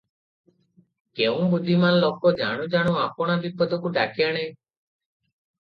କେଉଁ 1.19 1.43
ବୁଦ୍ଧିମାନ 1.51 1.99
ଲୋକ 2.05 2.33
ଜାଣୁ 2.41 2.67
ଜାଣୁ 2.77 2.97
ଆପଣା 3.05 3.39
ବିପଦକୁ 3.47 3.95
ଡାକିଆଣେ? 4.01 4.51